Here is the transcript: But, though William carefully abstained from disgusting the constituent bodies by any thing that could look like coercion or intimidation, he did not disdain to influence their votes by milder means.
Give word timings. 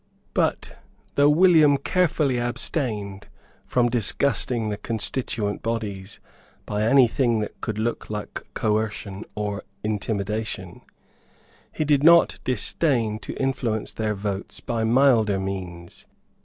But, 0.33 0.79
though 1.13 1.29
William 1.29 1.77
carefully 1.77 2.39
abstained 2.39 3.27
from 3.67 3.87
disgusting 3.87 4.69
the 4.69 4.77
constituent 4.77 5.61
bodies 5.61 6.19
by 6.65 6.81
any 6.81 7.07
thing 7.07 7.37
that 7.41 7.61
could 7.61 7.77
look 7.77 8.09
like 8.09 8.41
coercion 8.55 9.25
or 9.35 9.61
intimidation, 9.83 10.81
he 11.71 11.85
did 11.85 12.01
not 12.01 12.39
disdain 12.43 13.19
to 13.19 13.39
influence 13.39 13.91
their 13.91 14.15
votes 14.15 14.59
by 14.59 14.83
milder 14.83 15.37
means. 15.39 16.07